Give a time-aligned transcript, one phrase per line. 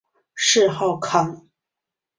[0.33, 1.47] 谥号康。